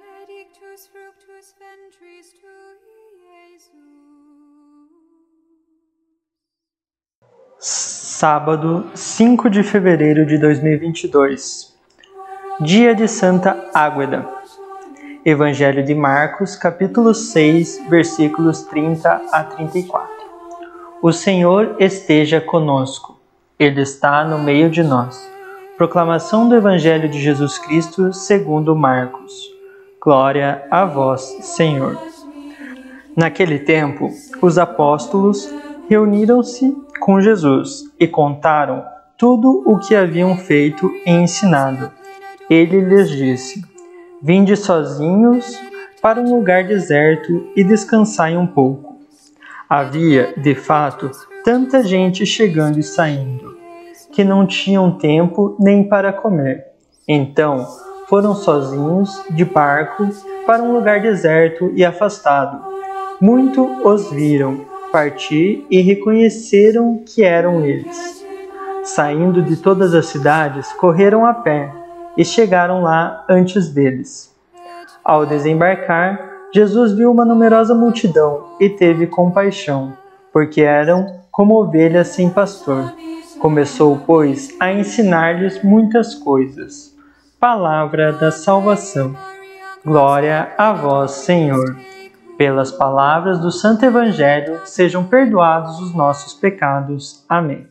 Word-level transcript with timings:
benedictus 0.00 0.88
fructus 0.88 1.54
ventris 1.58 2.32
tui, 2.40 2.70
Jesus. 3.28 3.70
Sábado, 7.58 8.90
5 8.94 9.50
de 9.50 9.62
fevereiro 9.62 10.24
de 10.24 10.38
2022. 10.38 11.76
Dia 12.60 12.94
de 12.94 13.06
Santa 13.06 13.68
Águeda. 13.74 14.26
Evangelho 15.24 15.84
de 15.84 15.94
Marcos, 15.94 16.56
capítulo 16.56 17.14
6, 17.14 17.88
versículos 17.90 18.62
30 18.62 19.22
a 19.30 19.44
34. 19.44 20.08
O 21.02 21.12
Senhor 21.12 21.76
esteja 21.78 22.40
conosco. 22.40 23.20
Ele 23.58 23.82
está 23.82 24.24
no 24.24 24.38
meio 24.38 24.70
de 24.70 24.82
nós. 24.82 25.30
Proclamação 25.76 26.48
do 26.48 26.54
Evangelho 26.54 27.08
de 27.08 27.20
Jesus 27.20 27.58
Cristo, 27.58 28.12
segundo 28.12 28.74
Marcos. 28.74 29.59
Glória 30.02 30.66
a 30.70 30.86
vós, 30.86 31.20
Senhor. 31.42 32.00
Naquele 33.14 33.58
tempo, 33.58 34.08
os 34.40 34.56
apóstolos 34.56 35.52
reuniram-se 35.90 36.74
com 36.98 37.20
Jesus 37.20 37.84
e 38.00 38.06
contaram 38.08 38.82
tudo 39.18 39.62
o 39.66 39.78
que 39.78 39.94
haviam 39.94 40.38
feito 40.38 40.90
e 41.04 41.10
ensinado. 41.10 41.90
Ele 42.48 42.80
lhes 42.80 43.10
disse: 43.10 43.62
Vinde 44.22 44.56
sozinhos 44.56 45.60
para 46.00 46.18
um 46.18 46.34
lugar 46.34 46.64
deserto 46.64 47.50
e 47.54 47.62
descansai 47.62 48.38
um 48.38 48.46
pouco. 48.46 49.00
Havia, 49.68 50.32
de 50.38 50.54
fato, 50.54 51.10
tanta 51.44 51.82
gente 51.82 52.24
chegando 52.24 52.78
e 52.78 52.82
saindo, 52.82 53.54
que 54.10 54.24
não 54.24 54.46
tinham 54.46 54.96
tempo 54.96 55.56
nem 55.60 55.86
para 55.86 56.10
comer. 56.10 56.68
Então, 57.06 57.66
foram 58.10 58.34
sozinhos 58.34 59.22
de 59.30 59.44
barco 59.44 60.08
para 60.44 60.60
um 60.60 60.72
lugar 60.72 61.00
deserto 61.00 61.70
e 61.76 61.84
afastado. 61.84 62.60
Muito 63.20 63.64
os 63.86 64.10
viram 64.10 64.62
partir 64.90 65.64
e 65.70 65.80
reconheceram 65.80 67.04
que 67.06 67.22
eram 67.22 67.64
eles. 67.64 68.26
Saindo 68.82 69.40
de 69.40 69.56
todas 69.56 69.94
as 69.94 70.06
cidades, 70.06 70.72
correram 70.72 71.24
a 71.24 71.32
pé 71.32 71.72
e 72.16 72.24
chegaram 72.24 72.82
lá 72.82 73.24
antes 73.28 73.68
deles. 73.68 74.34
Ao 75.04 75.24
desembarcar, 75.24 76.48
Jesus 76.52 76.92
viu 76.92 77.12
uma 77.12 77.24
numerosa 77.24 77.76
multidão 77.76 78.56
e 78.58 78.68
teve 78.68 79.06
compaixão, 79.06 79.92
porque 80.32 80.62
eram 80.62 81.20
como 81.30 81.54
ovelhas 81.54 82.08
sem 82.08 82.28
pastor. 82.28 82.92
Começou, 83.38 84.00
pois, 84.04 84.56
a 84.58 84.72
ensinar-lhes 84.72 85.62
muitas 85.62 86.16
coisas. 86.16 86.89
Palavra 87.40 88.12
da 88.12 88.30
salvação. 88.30 89.16
Glória 89.82 90.52
a 90.58 90.74
vós, 90.74 91.12
Senhor. 91.12 91.74
Pelas 92.36 92.70
palavras 92.70 93.38
do 93.38 93.50
Santo 93.50 93.82
Evangelho, 93.82 94.60
sejam 94.66 95.04
perdoados 95.04 95.80
os 95.80 95.94
nossos 95.94 96.34
pecados. 96.34 97.24
Amém. 97.26 97.66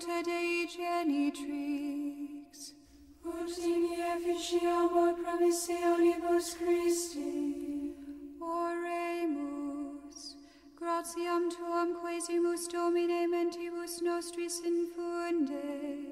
Sancta 0.00 0.22
Dei 0.22 0.66
genitrix, 0.66 2.74
ut 3.24 3.58
in 3.58 3.92
efficiamur 4.14 5.14
promissionibus 5.22 6.56
Christi. 6.56 7.94
Oremus, 8.40 10.36
gratiam 10.76 11.50
tuam 11.50 11.94
quesimus 12.00 12.68
Domine 12.72 13.26
mentibus 13.28 14.02
nostris 14.02 14.60
infunde, 14.60 16.06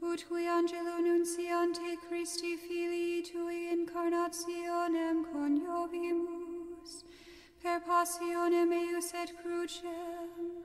ut 0.00 0.24
qui 0.28 0.46
angelo 0.46 1.00
nunciante 1.00 1.96
Christi 2.08 2.56
filii 2.56 3.22
tui 3.22 3.72
incarnationem 3.72 5.24
coniovimus, 5.32 7.04
per 7.62 7.80
passionem 7.80 8.72
eius 8.72 9.14
et 9.14 9.32
crucem, 9.42 10.64